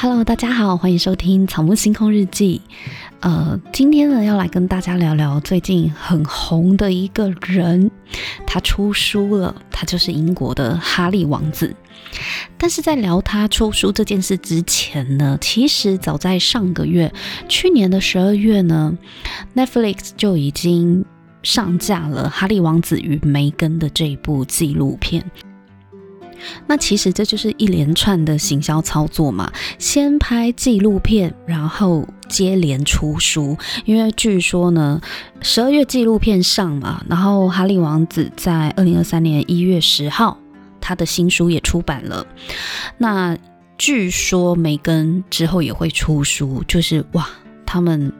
[0.00, 2.62] Hello，大家好，欢迎收听《草木星空日记》。
[3.18, 7.90] 呃，今天呢，要来跟大家聊聊最近很红的一个人，
[8.46, 11.74] 他出书了，他就是英国的哈利王子。
[12.56, 17.12] 但是在聊他出书这件事之前呢，其实早在上个月，
[17.48, 18.96] 去年的十二月呢
[19.56, 21.04] ，Netflix 就已经
[21.42, 25.28] 上架了《哈利王子与梅根》的这一部纪录片。
[26.66, 33.56] 那其实这就是一连串的行销操作嘛，先拍纪录片，然后接连出书。
[33.84, 35.00] 因为据说呢，
[35.40, 40.38] 十二月纪录片上嘛，然后哈利王子在二零二三年一月十号，
[40.80, 42.26] 他的新书也出版了。
[42.98, 43.36] 那
[43.76, 47.28] 据说梅根之后也会出书，就是哇，
[47.64, 48.12] 他们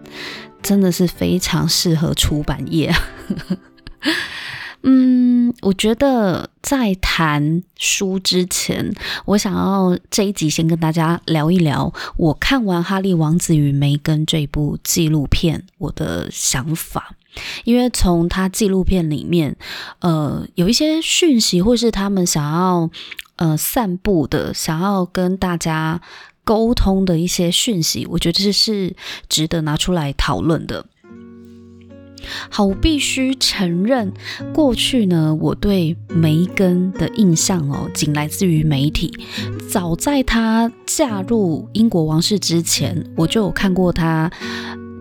[0.62, 2.94] 真的是非常适合出版业。
[4.84, 8.90] 嗯，我觉得在谈书之前，
[9.26, 17.14] 我想要这一集先跟大家聊一聊我看完《哈利王子与梅根》这部纪录片我的想法，
[17.64, 19.54] 因为从他纪录片里面，
[19.98, 22.90] 呃，有一些讯息或是他们想要
[23.36, 26.00] 呃散布的、想要跟大家
[26.44, 28.96] 沟通的一些讯息，我觉得这是
[29.28, 30.86] 值得拿出来讨论的。
[32.50, 34.12] 好，我必须承认，
[34.52, 39.12] 过去呢，我对梅根的印象哦，仅来自于媒体。
[39.70, 44.30] 早在她嫁入英国王室之前，我就有看过她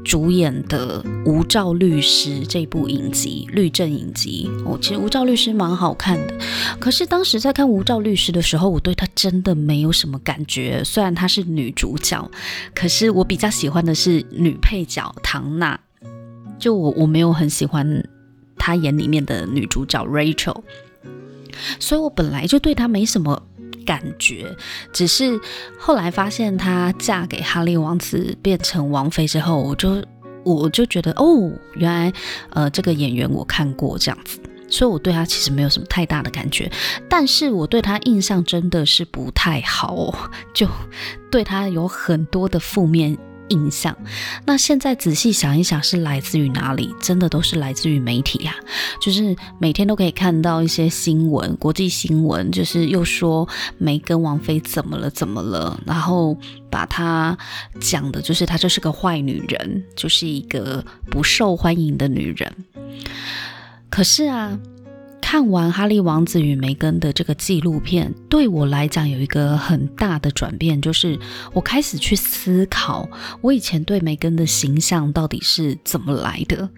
[0.04, 4.50] 主演的《无照律师》这部影集，律政影集。
[4.66, 6.34] 哦，其实《无照律师》蛮好看的，
[6.80, 10.82] 可是当时在看《无照律师》的时候，我对她真的没有什么感觉。
[10.86, 12.30] 虽然她是女主角，
[12.74, 15.78] 可是我比较喜欢的是女配角唐娜。
[16.60, 18.04] 就我我没有很喜欢
[18.58, 20.62] 他演里面的女主角 Rachel，
[21.80, 23.42] 所以我本来就对她没什么
[23.86, 24.56] 感觉。
[24.92, 25.40] 只是
[25.78, 30.04] 后来发现她嫁给哈利王子变成王妃之后，我就
[30.44, 32.14] 我就觉得哦，原来
[32.50, 36.72] 呃这个演员我看过这样子，所以我对她其实没有什么太大的感觉。
[37.08, 40.14] 但是我对她印象真的是不太好哦，
[40.54, 40.68] 就
[41.32, 43.18] 对她有很多的负面
[43.50, 43.96] 印象，
[44.46, 46.94] 那现在仔细想一想，是来自于哪里？
[47.02, 53.48] 真的都是来自于媒体呀、啊，就是每天都可以看到一些新闻，国际新闻，就是又说
[53.78, 56.38] 梅根王妃怎么了，怎么了，然后
[56.70, 57.38] 把她
[57.80, 62.54] 讲的就是她就是个坏女人，就是一个不受欢迎的女人。
[63.90, 64.58] 可是啊。
[65.30, 71.20] 看完《哈利王子与梅根》的这个纪录片，对我来讲有一个很大的转变，就是
[71.52, 73.06] 我开始去思考，
[73.42, 76.70] 我以前对梅根的形象到底是怎么来的？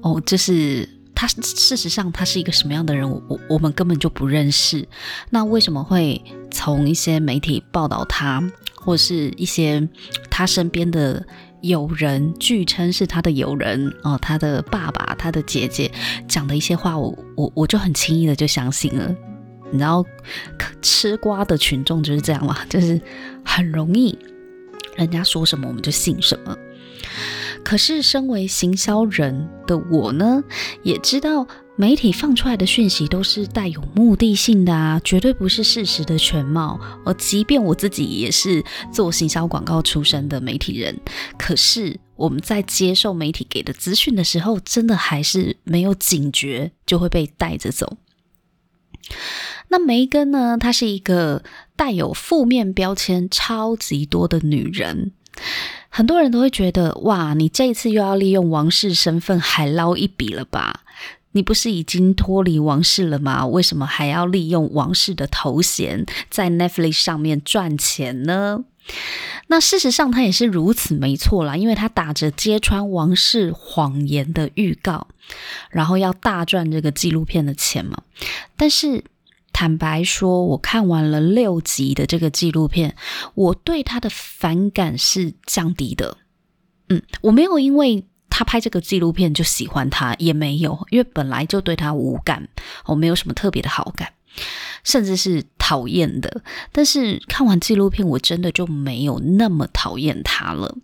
[0.00, 3.08] 哦，就是他，事实上他是一个什么样的人？
[3.08, 4.84] 我我们根本就不认识。
[5.30, 6.20] 那为什么会
[6.50, 8.42] 从一些媒体报道他，
[8.74, 9.88] 或是一些
[10.28, 11.24] 他身边的？
[11.62, 15.90] 友人据称是他的友人哦，他的爸爸、他的姐姐
[16.28, 19.14] 讲的一些话，我我我就很轻易的就相信了。
[19.70, 20.04] 你知道，
[20.82, 23.00] 吃瓜的群众就是这样嘛，就是
[23.44, 24.18] 很容易，
[24.96, 26.56] 人家说什么我们就信什么。
[27.64, 30.42] 可是身为行销人的我呢，
[30.82, 31.46] 也知道。
[31.74, 36.78] 媒体放出来的讯息都是带有目的性的啊，绝对不是事实的全貌。
[37.04, 38.62] 而即便我自己也是
[38.92, 41.00] 做行销广告出身的媒体人，
[41.38, 47.96] 可是我们在接受媒体给的资讯的时候，真的还是没有警觉，就会被带着走。
[49.68, 50.58] 那梅根呢？
[50.60, 51.42] 她是一个
[51.74, 55.12] 带有负面标签超级多的女人，
[55.88, 60.84] 很多人都会觉得，哇，你这一次又要利用王室身份海捞一笔了吧？
[61.32, 63.46] 你不是已经脱离王室了吗？
[63.46, 68.64] 为什么还要利用王室的头衔在 Netflix 上面赚钱呢？
[69.46, 75.06] 那事实上他也是如此，没错啦，因为他打着揭穿王室谎言的预告，
[75.70, 78.02] 然后要大赚这个纪录片的钱嘛。
[78.56, 79.04] 但是
[79.52, 82.96] 坦白说，我看完了六集的这个纪录片，
[83.34, 86.18] 我对他的反感是降低的。
[86.88, 88.04] 嗯，我没有因为。
[88.34, 92.48] 他拍这个纪录片就喜欢他也没有，因为本来就对他无感，
[92.86, 94.14] 我没有什么特别的好感，
[94.82, 96.42] 甚至是讨厌的。
[96.72, 100.78] 但是看完纪录片，我真的就没有那么讨厌他了。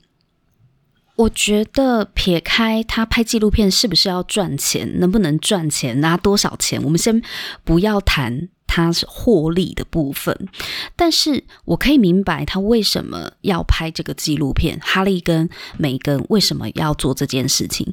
[1.16, 7.22] 我觉得撇开他拍纪录片是不是要赚钱，能不能赚钱，拿多少钱，我们先
[7.64, 8.50] 不要谈。
[8.84, 10.48] 他是获利的部分，
[10.94, 14.78] 但是我可以明白他为什么要拍这个纪录片。
[14.80, 17.92] 哈利跟梅根为什么要做这件事情？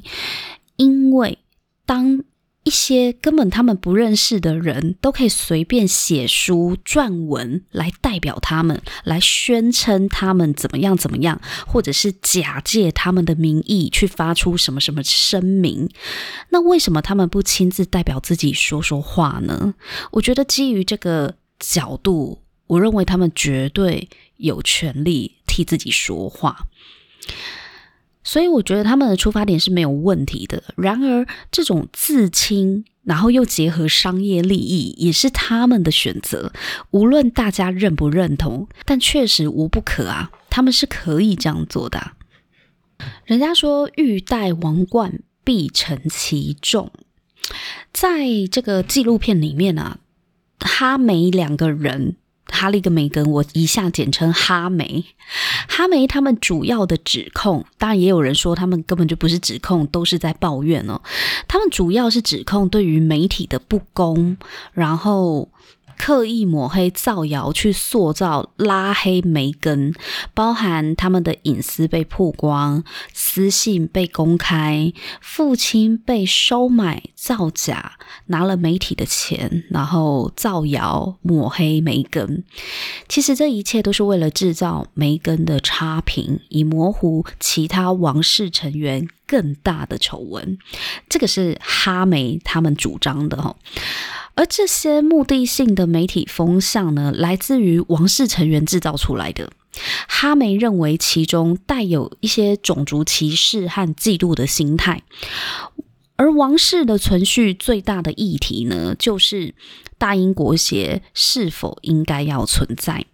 [0.76, 1.38] 因为
[1.84, 2.22] 当
[2.66, 15.88] 一些根本他们不认识的人都可以随便写书撰文来代表他们，来宣称他们怎么样怎么样，或者是假借他们的名义去发出什么什么声明。
[16.50, 19.74] 那为什么他们不亲自代表自己说说话呢？
[20.10, 24.08] 我觉得基于这个角度，我认为他们绝对
[24.38, 26.66] 有权利替自己说话。
[28.26, 30.60] 所以我觉得他们的出发点是没有问题的。
[30.76, 36.52] 然而，这种自清，然后又结合商业利益，也是他们的选择。
[36.90, 42.14] 无论大家认不认同，但确实无不可啊，他们是可以这样做的。
[43.26, 46.90] 人家说欲戴王冠，必承其重。
[47.92, 49.98] 在这个纪录片里面啊，
[50.58, 52.16] 哈梅两个人。
[52.48, 55.04] 哈利跟梅根，我一下简称哈梅。
[55.68, 61.00] 哈梅他们主要的指控，当然也有人说他们根本就不是指控，都是在抱怨哦。
[61.48, 64.36] 他们主要是指控对于媒体的不公，
[64.72, 65.48] 然后。
[65.98, 69.94] 刻意抹黑、造谣，去塑造、拉黑梅根，
[70.34, 77.94] 包含他们的隐私被曝光、私信被公开、父亲被收买、造假、
[78.26, 82.44] 拿了媒体的钱，然后造谣、抹黑梅根。
[83.08, 90.58] 其实这一切都是为了制造梅根的差评，以模糊其他王室成员更大的丑闻。
[91.08, 93.56] 这个是哈梅他们主张的哈。
[94.36, 99.50] 而这些目的性的媒体风向呢，来自于王室成员制造出来的。
[100.08, 105.02] 哈梅认为其中带有一些种族歧视和嫉妒的心态。
[106.16, 109.54] 而王室的存续最大的议题呢，就是
[109.98, 113.04] 大英国协是否应该要存在。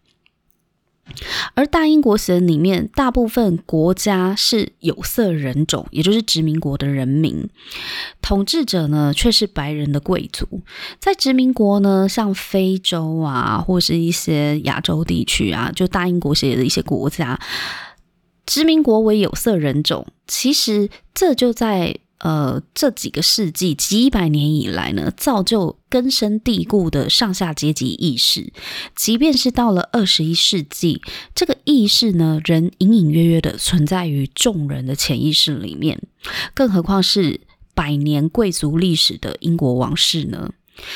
[1.55, 7.49] 而大英国协里面，大部分国家是有色人种，也就是殖民国的人民，
[8.21, 10.63] 统治者呢却是白人的贵族。
[10.99, 17.39] 在殖民国呢，像非洲啊，或是一些亚洲地区啊，就大英国协的一些国家，
[18.47, 21.97] 殖民国为有色人种，其实这就在。
[22.23, 28.53] 呃，这几个世纪、几百年以来呢，造就根深蒂固的上下阶级意识。
[28.95, 31.03] 即便是到了二十一世纪，
[31.35, 36.01] 这个意识呢，仍隐隐约约的存在于众人的潜意识里面。
[36.55, 37.41] 更何况是
[37.75, 40.53] 百年贵族历史的英国王室呢？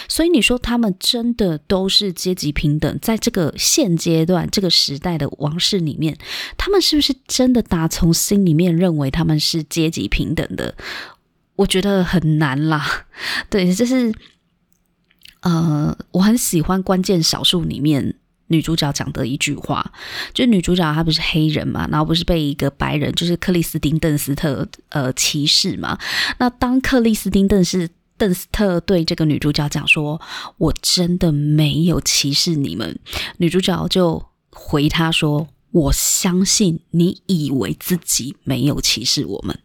[0.08, 2.98] 所以你说他们真的都是阶级平等？
[3.02, 6.16] 在这个现阶段、这个时代的王室里面，
[6.56, 10.76] 他们是不是真的打从心里面认为他们是阶级平等的？
[11.56, 13.06] 我觉得很难啦，
[13.50, 14.12] 对，就是，
[15.40, 18.14] 呃，我很喜欢《关键少数》里面
[18.48, 19.92] 女主角讲的一句话，
[20.32, 25.98] 就女主角她不是黑人嘛，然后不是被一个白人，就是克里斯汀邓斯特呃歧视嘛。
[26.38, 27.88] 那当克里斯汀邓斯
[28.18, 30.20] 邓斯特对这个女主角讲说
[30.58, 32.98] ：“我真的没有歧视你们。”
[33.38, 39.58] 女主角就回他说：“我相信你以为自己没有歧视我们。”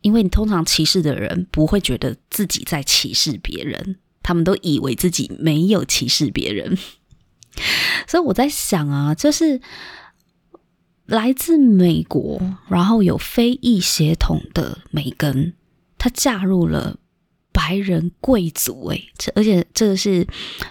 [0.00, 6.76] 因为你通常歧视的人不会觉得自己在歧视别人，他们都以为自己没有歧视别人。
[8.06, 9.60] 所以我在想啊，就是
[11.06, 15.54] 来自美国，然后有非裔血统的梅根，
[15.96, 16.98] 她嫁入了
[17.52, 20.26] 白人贵族，诶，而且这个是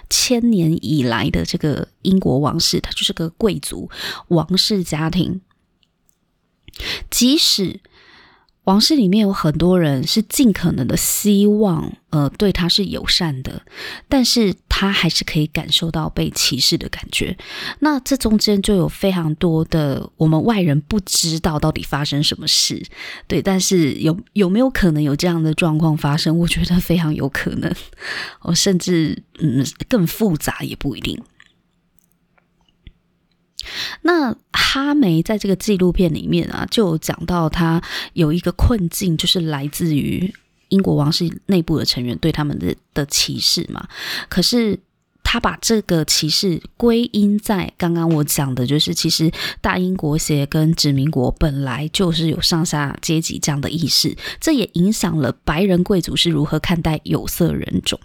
[0.10, 3.90] 千年以来的这个英国王室，它就是个贵族
[4.28, 5.42] 王室家庭，
[7.10, 7.80] 即使。
[8.64, 13.62] 王室里面有很多人是尽可能的希望，呃，对他是友善的，
[14.08, 17.38] 但是他还是可以感受到被歧视的感觉。
[17.80, 22.82] 那这中间就有非常多的我们外人不知道到底发生什么事，
[23.28, 26.38] 对，但是有有没有可能有这样的状况发生？
[26.40, 27.70] 我觉得非常有可能，
[28.44, 31.22] 我甚至嗯更复杂也不一定。
[34.02, 37.82] 那哈梅在这个纪录片里面啊，就讲到他
[38.14, 40.34] 有一个困境，就是来自于
[40.70, 43.88] 英国王室内部的成员对他们的的歧视嘛。
[44.30, 44.80] 可是
[45.24, 58.00] 他把这个歧视归因在刚刚我讲的，就是其实大英国协跟殖民国本来就是有上下阶级这样的意识，这也影响了白人贵族是如何看待有色人种，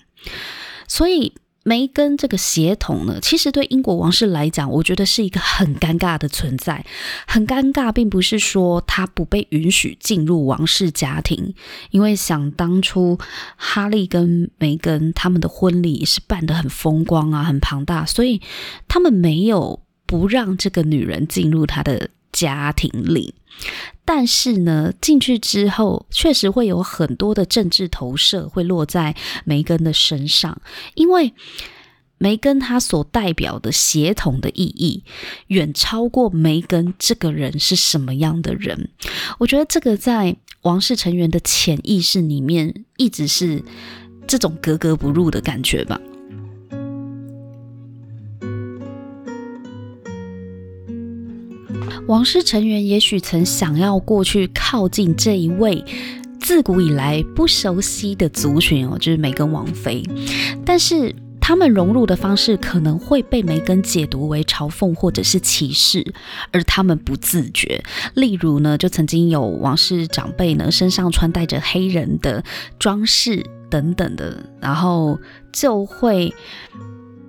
[0.87, 1.33] 所以。
[1.69, 6.83] 梅根这个血统呢，其实对英国王室来讲，我觉得是一个很尴尬的存在。
[7.27, 11.55] 很尴尬，并不是说他不被允许进入王室家庭，
[11.91, 13.19] 因为想当初
[13.57, 18.41] 哈利跟梅根他们的婚礼是办得很风光啊，很庞大，所以
[18.89, 23.35] 他们没有不让这个女人进入他的家庭里。
[24.05, 30.63] 但是呢，进去之后，确实会有很多的政治投射会落在梅根的身上，
[30.95, 31.35] 因为
[32.17, 35.05] 梅根他所代表的协同的意义，
[35.49, 38.91] 远超过梅根这个人是什么样的人。
[39.39, 43.63] 我觉得这个在王室成员的潜意识里面，一直是
[44.27, 46.01] 这种格格不入的感觉吧。
[52.07, 55.85] 王室成员也许曾想要过去靠近这一位
[56.41, 60.03] 自古以来不熟悉的族群哦，就是梅根王妃。
[60.65, 66.15] 但是他们融入的方式可能会被梅根解读为嘲讽或者是歧视，
[66.51, 67.83] 而他们不自觉。
[68.15, 72.43] 例如呢，就曾经有王室长辈呢身上穿戴着黑人的
[72.79, 75.19] 装饰等等的，然后
[75.53, 76.33] 就会。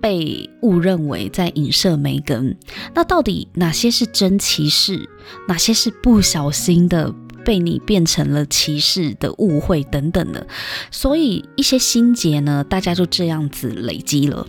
[0.01, 2.58] 被误认为在影射梅根，
[2.94, 5.10] 那到底哪些是真歧视，
[5.48, 7.13] 哪些是不小心的
[7.46, 10.46] 被你变成了歧视的误会等等的，
[10.91, 14.46] 所以一些心结呢，大家就这样子累积了。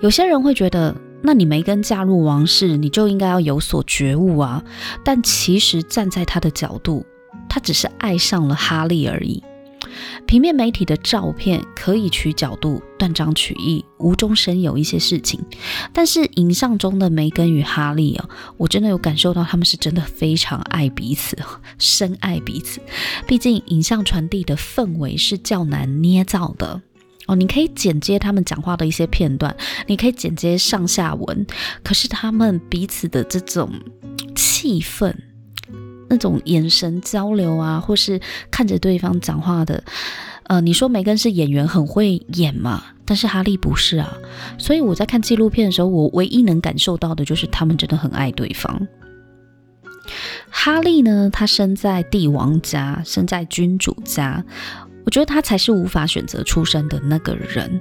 [0.00, 4.62] 有些人会觉得，那你梅根嫁入王室，你就应该要有所觉悟啊。
[5.04, 7.04] 但其实站在他的角度，
[7.48, 9.42] 他只是爱上了哈利而已。
[10.26, 15.40] 平面媒体的照片可以取角度，断章取义，无中生有一些事情。
[15.92, 21.36] 但是影像中的梅根与哈利啊，我真的有感受到他们是真的非常爱彼此，
[21.78, 22.80] 深爱彼此。
[23.26, 26.80] 毕竟影像传递的氛围是较难捏造的
[27.26, 27.36] 哦。
[27.36, 31.46] 你可以剪接他们讲话的一些片段，你可以剪接上下文，
[31.82, 33.70] 可是他们彼此的这种
[34.34, 35.14] 气氛。
[36.08, 38.20] 那种眼神交流啊，或是
[38.50, 39.82] 看着对方讲话的，
[40.44, 42.84] 呃，你说梅根是演员很会演嘛？
[43.04, 44.12] 但是哈利不是啊，
[44.58, 48.86] 所以我在看纪录片的时候，我唯一能感受到的就是他们真的很爱对方。
[50.50, 54.44] 哈利呢，他生在帝王家，生在君主家，
[55.04, 57.80] 我觉得他才是无法选择出生的那个人。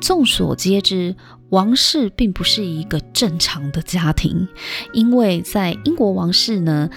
[0.00, 1.14] 众所皆知，
[1.50, 4.48] 王室并不是一个正常的家庭，
[4.92, 6.90] 因为在英国王室呢。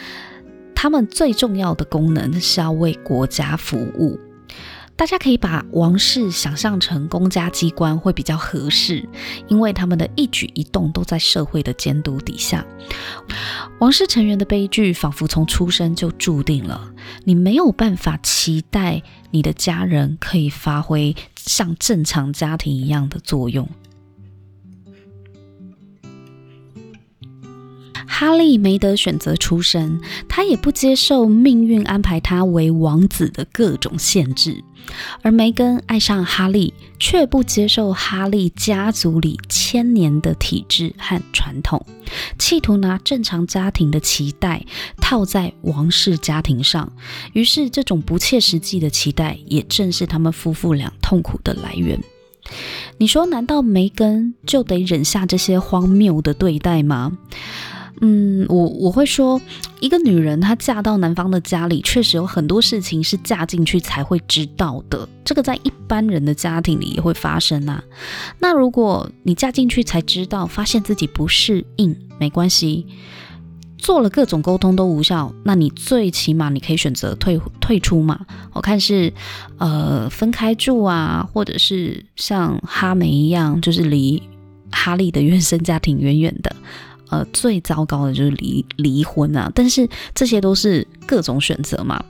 [0.80, 4.20] 他们最重要的功能是要为国家服务。
[4.96, 9.04] 大家可以把王室想象成公家机关会比较合适，
[9.48, 12.64] 因为他们的一举一动都在社会的监督底下。
[13.80, 16.94] 王室成员的悲剧仿佛从出生就注定了，
[17.24, 23.68] 你没有办法期待你的家人可以发挥像正常家庭一样的作用。
[28.08, 34.64] 哈利没得选择出生，他也不接受命运安排他为王子的各种限制。
[35.22, 41.86] 而梅根爱上哈利，却不接受哈利家族里千年的体制和传统，
[42.40, 44.66] 企图拿正常家庭的期待
[45.02, 46.90] 套在王室家庭上。
[47.34, 52.02] 于是，这种不切实际的期待，也正是他们夫妇俩痛苦的来源。
[52.98, 57.18] 你说，难道梅根就得忍下这些荒谬的对待吗？
[58.02, 59.42] 嗯，我我会说，
[59.80, 65.08] 一个女人她嫁到男方的家里，确实有很多事情是嫁进去才会知道的。
[65.26, 67.84] 这个在一般人的家庭里也会发生啊。
[68.40, 72.86] 那如果你嫁进去才知道，发现自己不适应，没关系，
[73.78, 78.26] 做了各种沟通都无效，那你最起码你可以选择退退出嘛。
[78.54, 79.12] 我看是
[79.58, 84.22] 呃分开住啊，或者是像哈梅一样，就是离
[84.72, 86.56] 哈利的原生家庭远远的。
[87.10, 89.52] 呃，最糟糕的就是离离婚啊！
[89.56, 92.04] 但是这些都是各种选择嘛。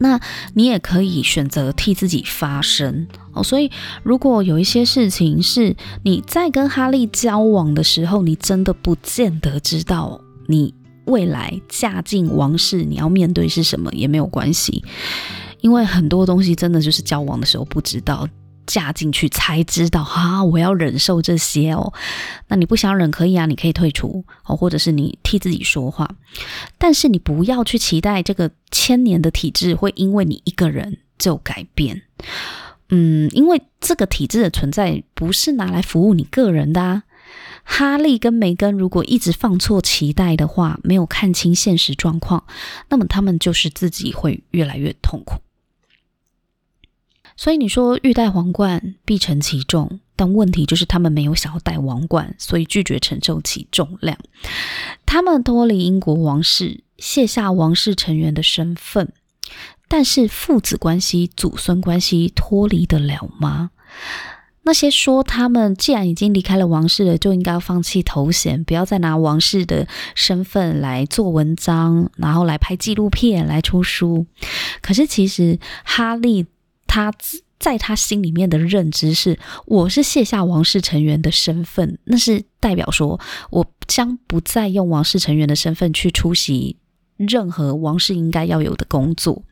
[0.00, 0.20] 那
[0.54, 3.42] 你也可以选择替自己发声哦。
[3.42, 3.70] 所以，
[4.04, 10.72] 如果有一些事情是你在跟哈利交往的时候，你真的不见得知道你
[11.06, 14.84] 未来嫁进王室你要面对是什么，也没有关系，
[15.62, 18.28] 因为很多东西真的就是交往的时候不知道。
[18.68, 21.92] 嫁进去才知道啊，我要忍受这些哦。
[22.48, 26.08] 那你不想忍可以啊，你可以退出哦，或者是你替自己说话。
[26.76, 32.02] 但是你不要去期待这个千年的体制会因为你一个人就改变。
[32.90, 37.02] 嗯，因为这个体制的存在不是拿来服务你个人的啊。
[37.70, 42.44] 哈利跟梅根如果一直放错期待的话，没有看清现实状况，
[42.88, 45.34] 那么他们就是自己会越来越痛苦。
[47.38, 54.18] 所以你说欲戴皇冠必承其重，但问题就是他们没有想要戴王冠，所以拒绝承受其重量。
[55.06, 59.12] 他们脱离英国王室，卸下王室成员的身份，
[59.86, 63.70] 但是父子关系、祖孙关系脱离得了吗？
[64.64, 74.26] 那些说他们既然已经离开了王室了，就应该放弃头衔，不要再拿王室的身份来做文章，然后来拍纪录片、来出书。
[74.82, 76.44] 可是其实哈利
[76.88, 77.12] 他
[77.60, 86.76] 在他心里面的认知是，我是卸下王室成员的身份，那是代表说我将不再用王室成员的身份去出席
[87.16, 89.42] 任何王室应该要有的工作。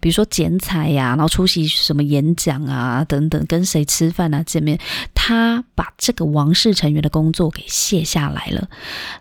[0.00, 4.78] 比如说剪彩呀，然后出席什么演讲啊等等，跟谁吃饭啊见面，
[5.14, 8.68] 他把这个王室成员的工作给卸下来了。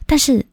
[0.06, 0.46] 但是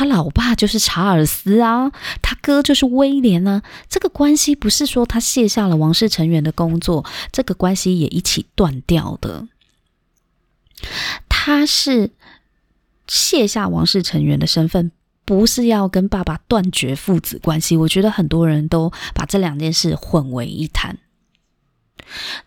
[0.00, 1.92] 他老爸就是查尔斯啊，
[2.22, 9.46] 他哥就是威廉啊，这个关系不是说他卸下了王室成员的工作，这个关系也一起断掉的。
[11.28, 12.12] 他是
[13.06, 14.90] 卸下王室成员的身份。
[15.26, 20.98] 不是要跟爸爸断绝父子关系，我觉得很多人都把这两件事混为一谈。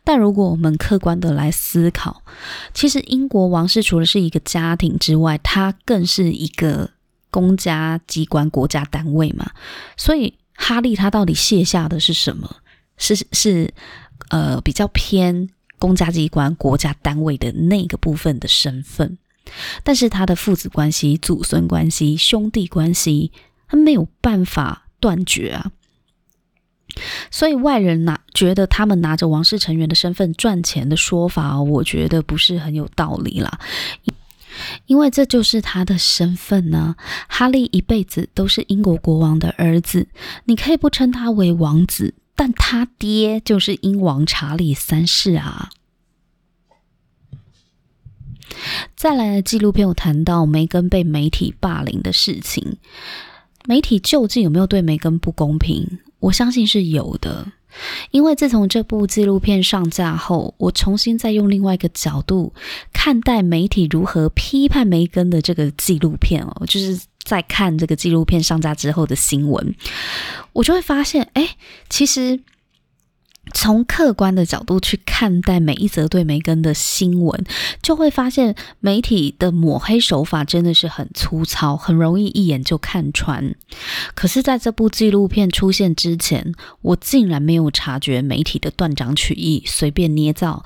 [0.03, 2.23] 但如果我们客观的来思考，
[2.73, 6.89] 其实英国王室除了是一个家庭之外，它更是一个
[7.33, 9.49] 公家机关、国家单位嘛。
[9.97, 12.57] 所以哈利他到底卸下的是什么？
[12.95, 13.73] 是是
[14.29, 15.49] 呃比较偏
[15.79, 19.17] 公家机关、国家单位的那个部分的身份。
[19.83, 23.31] 但是他的父子关系、祖孙关系、兄弟关系，
[23.67, 25.71] 他没有办法断绝啊。
[27.31, 33.59] 所以外人拿觉得他们拿着王室成员的身份赚钱的说法，我觉得不是很有道理啦。
[34.85, 36.95] 因为这就是他的身份呢。
[37.27, 40.07] 哈利一辈子都是英国国王的儿子，
[40.45, 45.69] 你可以不称他为王子，但他爹就是英王查理三世啊。
[48.95, 52.77] 再来的纪录片有谈到梅根被媒体霸凌的事情，
[53.65, 55.99] 媒体究竟有没有对梅根不公平？
[56.19, 57.51] 我相信是有的，
[58.11, 62.53] 因为自从这部纪录片上架后，我重新再用另外一个角度
[62.91, 69.75] 看待媒体如何批判梅根的这个纪录片哦，就是在看这个纪录片上架之后的新闻，
[70.53, 71.55] 我就会发现，哎，
[71.89, 72.39] 其实。
[73.51, 77.43] 从客观的角度去看待每一则对梅根的新闻，
[77.81, 83.53] 就会发现媒体的抹黑手法真的是很粗糙，很容易一眼就看穿。
[84.15, 90.63] 可是，在这部纪录片出现之前，我竟然没有察觉媒体的断章取义、随便捏造。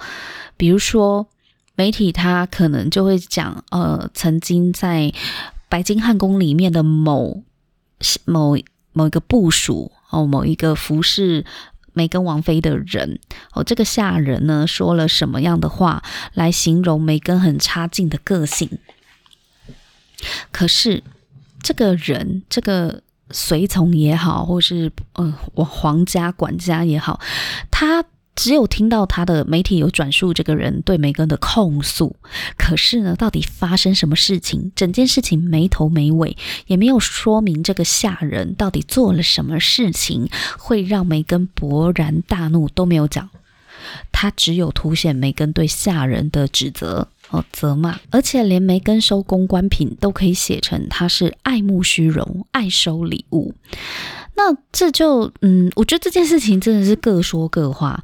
[0.56, 1.28] 比如说，
[1.76, 5.12] 媒体他可能就会讲，呃，曾经在
[5.68, 7.44] 白金汉宫里面的某
[8.26, 8.56] 某
[8.94, 11.44] 某一个部署哦，某一个服侍。
[11.98, 13.20] 梅根王妃的人
[13.54, 16.04] 哦，这个下人呢，说了什么样的话
[16.36, 18.70] 来形容梅根很差劲的个性？
[20.52, 21.04] 可是
[21.64, 27.20] 这个人，这个随从也好，或是嗯，我皇家管家也好，
[27.72, 28.06] 他。
[28.38, 32.15] 只有听到他的媒体有转述这个人对梅根的控诉，
[32.56, 34.71] 可是呢，到底发生什么事情？
[34.76, 43.28] 整件事情没头没尾，也没有说明这个下人到底做了什么事情会让梅根勃然大怒，都没有讲。
[44.12, 53.56] 他只有凸显梅根对下人的指责和责骂，而且连梅根收公关品都可以写成他是爱慕虚荣、爱收礼物。
[54.38, 58.04] 那这就嗯，我觉得这件事情真的是各说各话。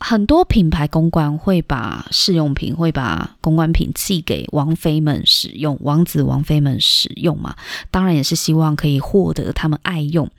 [0.00, 7.56] 很多品牌公关会把试用品、会把公关品寄给王妃们使用，王子王妃们使用嘛，
[7.90, 10.30] 当然也是希望可以获得他们爱用。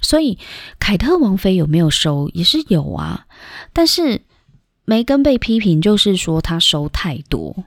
[0.00, 0.38] 所以
[0.78, 3.26] 凯特王妃有没有收也是有啊，
[3.72, 4.22] 但是
[4.84, 7.64] 梅根被批评就是说她收太多。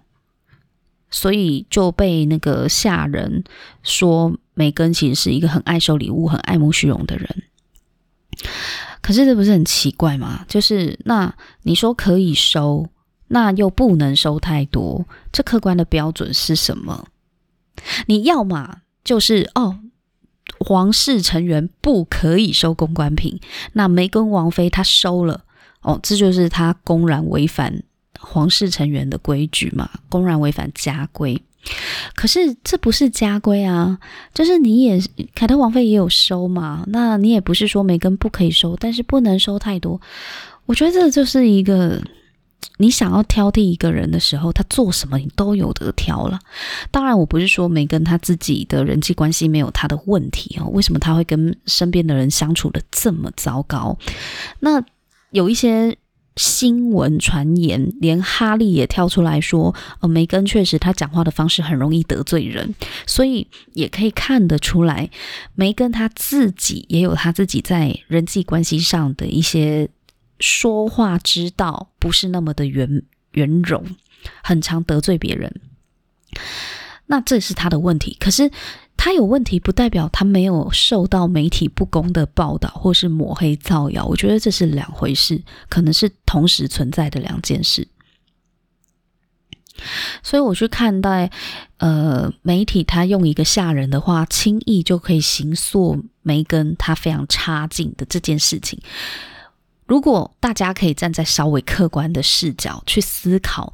[1.10, 3.46] 所以就被那个下人
[3.82, 7.44] 说，梅根其实是一个很爱收礼物、很爱慕虚荣的人。
[9.02, 10.44] 可是这不是很奇怪吗？
[10.48, 12.90] 就是那你说可以收，
[13.28, 17.08] 那又不能收太多，这客观的标准是什么？
[18.08, 19.78] 你要嘛就是哦，
[20.60, 23.40] 皇室成员不可以收公关品，
[23.74, 25.46] 那梅根王妃她收了，
[25.82, 27.84] 哦，这就是她公然违反。
[28.20, 31.40] 皇室成员的规矩嘛，公然违反家规。
[32.16, 33.98] 可是这不是家规啊，
[34.34, 35.02] 就是你也
[35.36, 40.00] 凯特王妃也有收嘛，那你也不是说梅根不可以收，但是不能收太多。
[40.66, 42.02] 我觉得这就是一个
[42.78, 46.40] 你想要挑剔一个人的时候，他做什么你都有得挑了。
[46.92, 53.98] 当然，我不是说梅根他自己的人际关系没有他的问题哦，为什么他会跟身边的人相处得这么糟糕？
[54.60, 54.84] 那
[55.32, 55.98] 有一些。
[56.38, 65.10] 新闻传言，连哈利也跳出来说：“呃，梅根确实，他讲话的方式很容易得罪人，所以也可以看得出来，
[65.56, 69.90] 梅根他自己也有他自己在人际关系上的一些
[70.40, 73.84] 说话之道不是那么的圆圆融，
[74.44, 75.54] 很常得罪别人。
[77.08, 78.16] 那这是他的问题。
[78.20, 78.52] 可是
[78.96, 84.06] 他有问题，不代表他没有受到媒体不公的报道或是抹黑造谣。
[84.06, 87.88] 我觉得这是两回事，可能是同时存在的两件事。
[90.24, 91.30] 所以我去看待，
[91.78, 98.82] 呃，媒体他用一个吓人的话，轻易就可以行塑梅根他非常差劲的这件事情。
[99.86, 103.72] 如果大家可以站在稍微客观的视角去思考，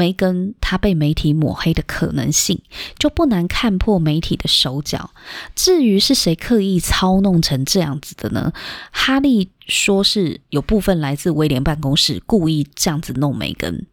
[0.00, 2.62] 梅根他被媒体抹黑的可能性，
[2.98, 5.10] 就不难看破媒体的手脚。
[5.54, 8.52] 至于是谁刻意操弄成这样子的呢？
[8.90, 13.86] 哈利说是有部分来自威廉办公室故意这样子弄梅根。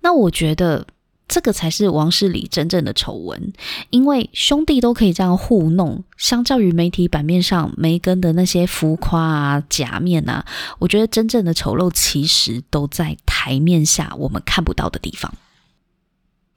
[0.00, 0.86] 那我觉得。
[1.28, 3.52] 这个才是王室里真正的丑闻，
[3.90, 10.46] 因为兄弟都可以这样糊弄，相较于媒体版面上梅根的那些浮夸啊、假面啊，
[10.78, 15.30] 我觉得真正的丑陋其实都在台面下我们看不到的地方。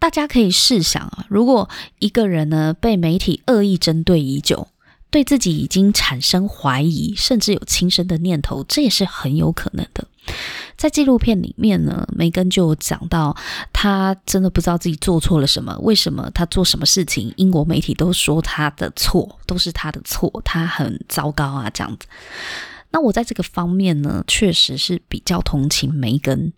[0.02, 4.68] 大家可以试想啊，如果一个人呢被媒体恶意针对已久，
[5.12, 10.08] 对自己已经产生怀疑，甚至有轻生的念头，这也是很有可能的。
[10.76, 13.38] 在纪录片里面呢，梅根就讲到，
[13.72, 22.08] 他真的不知道自己做错了什么，为什么他做什么事情，英国媒体都说他的错，都是他的错，他很糟糕啊，这样子。
[22.90, 26.52] 那我在这个方面呢，确实是比较同情梅根。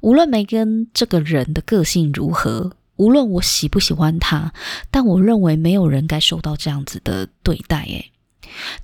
[0.00, 4.52] 无论梅根这个人的个性如何，无论我喜不喜欢他，
[4.90, 8.10] 但我认为没有人该受到这样子的对待，诶。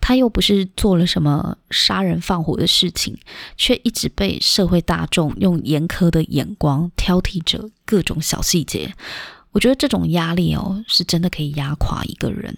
[0.00, 3.16] 他又不是做了什么杀人放火的事情，
[3.56, 8.92] 却一直被社会大众用严苛的眼光挑剔着各种小细节。
[9.52, 12.56] 我觉得这种压力哦，是真的可以压垮一个人。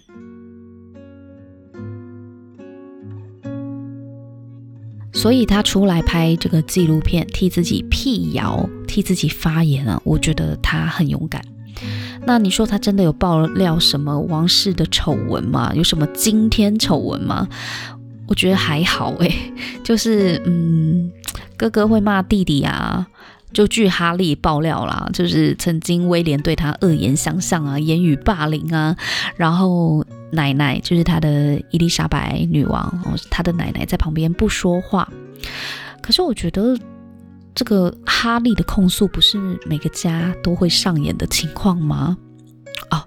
[5.13, 11.41] 所以他出来拍这个纪录片，替自己辟谣，替自己发言啊，我觉得他很勇敢。
[12.27, 15.73] 那你说他真的有爆料什么王室的丑闻吗？
[15.73, 17.47] 有什么惊天丑闻吗？
[18.27, 19.33] 我觉得还好诶，
[19.83, 21.11] 就是嗯，
[21.57, 23.07] 哥哥会骂弟弟啊，
[23.51, 28.95] 就据哈利爆料啦，就是曾经威廉对他恶言相向啊，言语霸凌啊，
[29.35, 35.11] 然后奶奶就是他的伊丽莎白女王哦，他的奶奶在旁边不说话。
[35.99, 36.77] 可是我觉得。
[37.55, 42.17] 这个哈利的控诉不是每个家都会上演的情况吗？
[42.89, 43.01] 哦，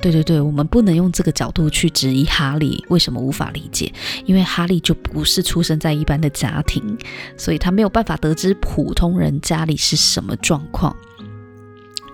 [0.00, 3.92] 对对对，我们不能用这个角度去质疑哈利为什么无法理解，
[4.24, 6.96] 因为哈利就不是出生在一般的家庭，
[7.36, 10.94] 所以他没有办法得知普通人家里是什么状况。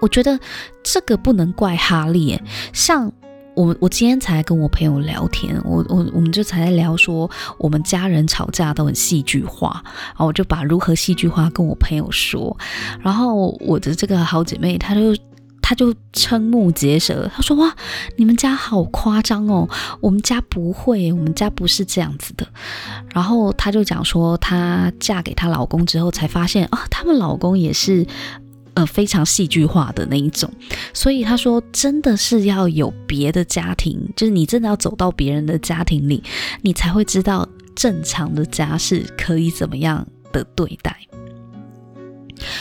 [0.00, 0.38] 我觉得
[0.82, 2.40] 这个不能怪哈利，
[2.72, 3.12] 像。
[3.58, 12.56] 我我今天才跟我朋友聊天，我我我们就才在聊说我们家人吵架都很戏剧化，然后我就把如何戏剧化跟我朋友说，
[13.00, 15.12] 然后我的这个好姐妹她就
[15.60, 17.74] 她就瞠目结舌，她说哇，
[18.14, 19.68] 你们家好夸张哦，
[20.00, 22.46] 我们家不会，我们家不是这样子的，
[23.12, 28.06] 然后她就讲说她嫁给她老公之后才发现啊，他们老公也是。
[28.78, 30.48] 呃，非常戏剧化的那一种，
[30.94, 36.22] 所以他说，真的是要有别的家庭，就是你真的要走到别人的家庭里，
[36.62, 40.96] 你才会知道正常的家是可以怎么样的对待。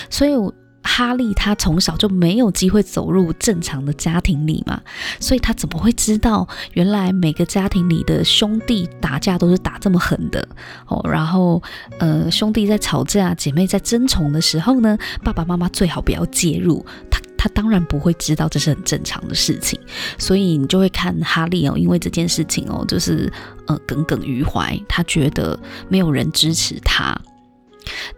[0.10, 0.52] 所以我。
[0.88, 4.82] 哈利他从小就没有机会走入正常的家庭里嘛，
[5.20, 10.48] 所以他怎么会知道原来每个家庭里的兄弟打架都是打这么狠的
[10.88, 11.02] 哦？
[11.08, 11.62] 然后
[12.00, 16.84] 呃，兄弟在吵架，姐妹在争宠的时候呢，爸爸妈妈最好不要介入。
[17.12, 19.80] 他他当然不会知道这是很正常的事情，
[20.18, 23.32] 所以你就会看哈利哦，因为这件事情哦，就是
[23.68, 27.16] 呃耿耿于怀，他觉得没有人支持他。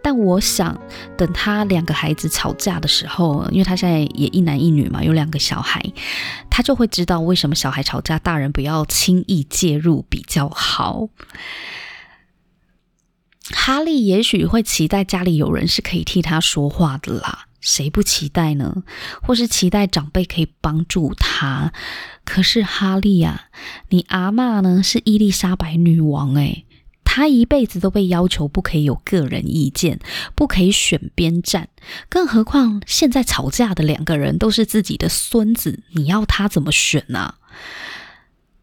[0.02, 0.78] 但我想，
[1.16, 5.82] 等他两个孩子吵架的时候，因为他现在也一男一女嘛，有两个小孩，
[6.48, 11.08] 他就会知道为什么小孩吵架，大人不要轻易介入比较好。
[13.52, 18.84] 哈利也许会期待家里有人是可以替他说话的啦，谁不期待呢？
[19.22, 21.72] 或是期待长辈可以帮助他？
[22.24, 23.48] 可是哈利啊，
[23.88, 26.64] 你阿嬷呢是伊丽莎白女王诶。
[27.12, 29.98] 他一辈子都被要求不可以有个人意见，
[30.36, 31.68] 不可以选边站，
[32.08, 37.34] 更何况现在吵架的两个人都是自己的孙子，你要他怎么选呢？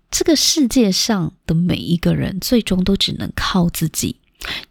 [0.10, 4.22] 这个世界上的每一个人最终都只能靠自己，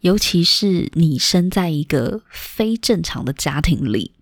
[0.01, 4.13] 尤其是你生在一个非正常的家庭里。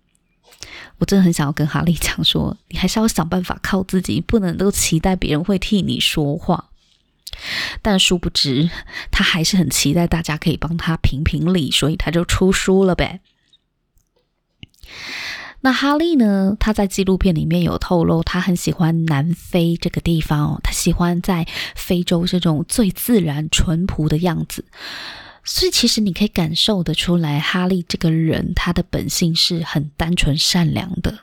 [0.97, 6.71] 我真的很想要跟哈利讲说，你还是要想办法靠自己，不能都期待别人会替你说话。
[7.81, 8.69] 但殊不知，
[9.11, 13.21] 他还是很期待大家可以帮他评评理，所以他就出书了呗。
[15.61, 16.55] 那哈利呢？
[16.59, 24.65] 他在纪录片里面有透露，他很喜欢南非这个地方哦，他喜欢在非洲这种最自然、淳朴的样子。
[25.45, 31.19] 所以，其实你可以感受得出来，哈利这个人他的本性是很单纯善良的。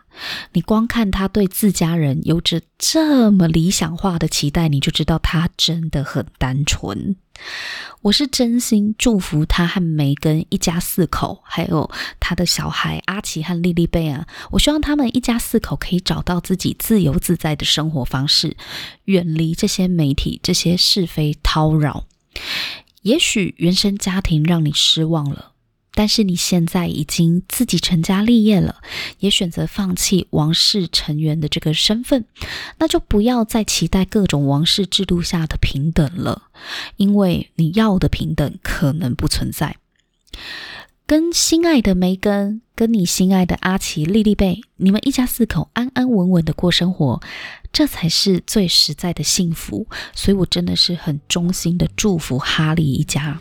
[0.53, 7.17] 你光看他对自家人有着这么理想化的期待，你就知道他真的很单纯。
[8.03, 14.27] 我是真心祝福他和梅根一家四口，还有他的小孩阿奇和莉莉贝啊。
[14.53, 18.57] 我希望他们一家四口可以找到自己自由自在的生活方式，
[19.07, 22.07] 远离这些媒体这些是非叨扰。
[23.03, 25.53] 也许原生家庭让你失望了，
[25.95, 28.77] 但是你现在已经自己成家立业了，
[29.19, 32.25] 也选择放弃王室成员的这个身份，
[32.79, 36.45] 那就不要再期待各种王室制度下的平等了，
[36.97, 39.77] 因为你要的平等可能不存在。
[41.05, 47.21] 跟心爱的梅根，跟你心爱的阿奇、莉莉贝，你们一家四口安安稳稳的过生活，
[47.73, 49.87] 这才是最实在的幸福。
[50.15, 53.41] 所以我真的是很衷心的祝福哈利一家。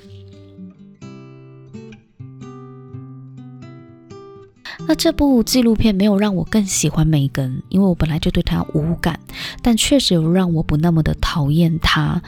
[4.88, 9.20] 那这部纪录片没有让我更喜欢梅根，因为我本来就对她无感，
[9.62, 12.22] 但确实有让我不那么的讨厌她。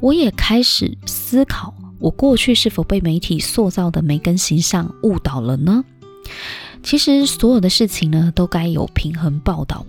[0.00, 1.74] 我也开始思考。
[1.98, 5.82] 我过去是否被媒体塑造的梅根形象误导了呢？
[6.82, 9.84] 其实所有的事情呢，都该有平衡报道。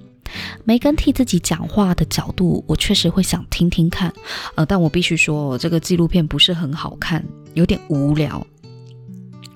[0.63, 4.13] 梅根替自己讲话的角度，我确实会想听听看。
[4.55, 8.45] 呃，但我必须说，这个纪录片不是很好看，有点无聊。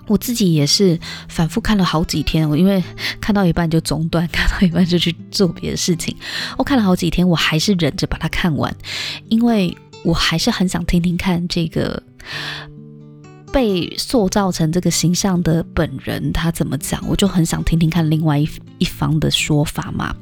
[0.08, 1.00] 我自己也是
[1.30, 2.84] 反复看了好几天，我因为
[3.20, 6.16] 看到一半就中断， 看到一半就去做别的事情。
[6.58, 8.76] 我看了好几天，我还是忍着把它看完，
[9.30, 12.02] 因为我还是很想听听看这个。
[13.54, 17.06] 被塑造成这个形象的本人他怎么讲？
[17.10, 20.16] 我就很想听听看另外一一方的说法嘛，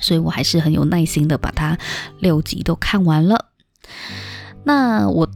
[0.00, 1.76] 所以我还是很有耐心的把它
[2.20, 3.46] 六集都看完了。
[4.64, 5.28] 那我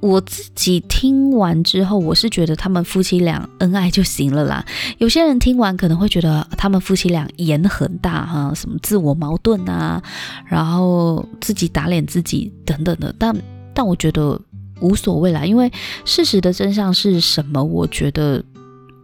[0.00, 4.64] 我自己听完之后，我是觉得他们夫妻俩恩爱就行了啦。
[4.98, 10.02] 有些人听完可能会觉得他们夫妻俩演很大哈，什么自我矛盾啊，
[10.46, 13.36] 然后自己打脸自己等等的，但
[13.74, 14.40] 但我觉得。
[14.80, 15.70] 无所谓啦，因为
[16.04, 17.62] 事实的真相是什么？
[17.62, 18.44] 我觉得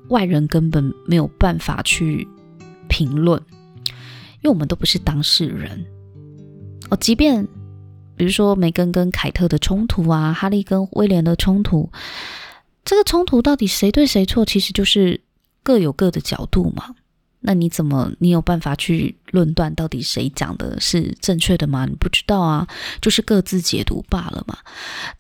[0.09, 2.27] 外人根本没有办法去
[2.89, 3.41] 评论，
[4.43, 5.85] 因为我们都不是当事人。
[6.91, 7.47] 哦，即便
[8.17, 11.91] 比如说梅根跟凯特的冲突啊，哈利跟威廉的冲突，
[12.85, 14.45] 这个冲突到底谁对谁错？
[14.45, 15.21] 其实就是
[15.63, 16.95] 各有各的角度嘛。
[17.41, 21.87] 那你怎么，你有办法去论断到底谁讲的是正确的吗？
[21.87, 22.67] 你不知道啊，
[23.01, 24.59] 就是各自解读罢了嘛。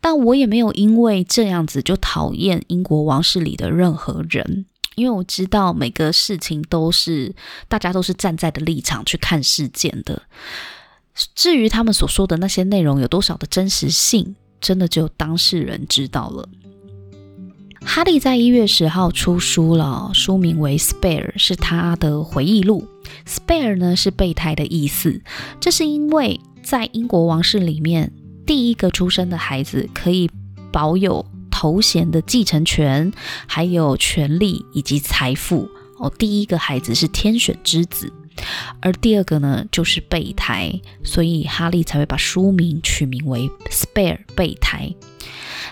[0.00, 4.66] 但我也没有因为这样子就讨厌英国王室里的任何人，
[4.98, 7.34] 因为我知道每个事情都是
[7.68, 10.22] 大家都是站在的立场去看事件的。
[11.34, 16.48] 至于他们所说的那些内容有多少的真实性，真的只有当事人知道了。
[17.80, 22.86] 哈利在一月十号出书了，书名为《Spare》，是他的回忆录。
[23.24, 25.22] Spare 呢是备胎的意思，
[25.60, 28.12] 这是因为在英国王室里面，
[28.44, 30.28] 第一个出生的孩子可以
[30.72, 31.24] 保有
[31.58, 33.12] 头衔的继承权，
[33.48, 35.68] 还有权利以及财富。
[35.96, 38.12] 哦，第一个孩子是天选之子，
[38.80, 44.94] 而第二个呢就是备胎，所以哈利才会把书名取名为《Spare》备胎。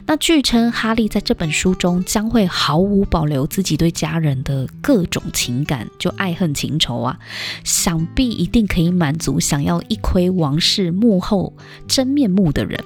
[0.05, 7.19] 那据称，哈利在这本书中将会毫无保留自己对家人的各种情感，就爱恨情仇啊，
[7.65, 11.57] 想必一定可以满足想要一窥王室幕后
[11.89, 12.83] 真面目的人。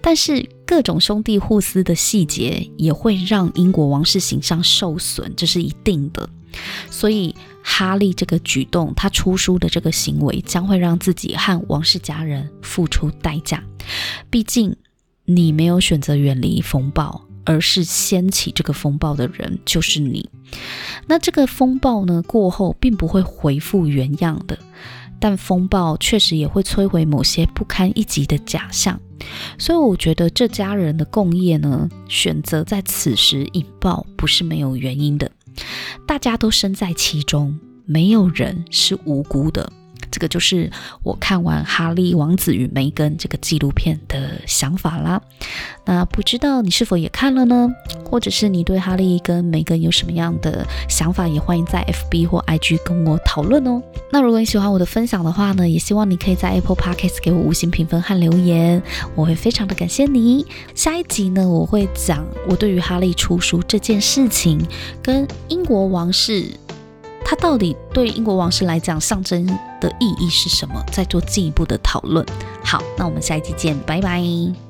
[0.00, 6.28] 但是，各种兄弟互撕的细节也会让英国王室形象受损，这是一定的。
[6.90, 13.62] 所以，哈利这个举动，他出书的这个行为，将会让自己和王室家人付出代价。
[14.30, 14.76] 毕竟。
[15.24, 20.28] 你没有选择远离风暴，而是掀起这个风暴的人就是你。
[21.06, 24.58] 那这个风暴呢，过后并不会恢复原样的，
[25.18, 29.00] 但风暴确实也会摧毁某些不堪一击的假象。
[29.58, 35.30] 所以我觉得这家人的共业呢，选择在此时引爆不是没有原因的。
[36.06, 39.72] 大家都身在其中，没有人是无辜的。
[40.14, 40.70] 这个就是
[41.02, 45.20] 我看完《哈利王子与梅根》这个纪录片的想法啦。
[45.86, 47.68] 那不知道你是否也看了呢？
[48.08, 53.82] 或者是你对哈利跟梅根有什么样的想法，也欢迎在 FB 或 IG 跟我讨论哦。
[54.12, 58.80] 那如果你喜欢我的分享的话呢，也希望你可以在 Apple Podcast 给我五星评分和留言，
[59.16, 60.46] 我会非常的感谢你。
[60.76, 64.64] 下一集呢，我会讲我对于哈利出书这件事情
[65.02, 66.48] 跟英国王室。
[67.24, 69.46] 它到底对英国王室来讲象征
[69.80, 70.84] 的意义是什么？
[70.92, 72.24] 再做进一步的讨论。
[72.62, 74.63] 好，那我们下一期见，拜拜。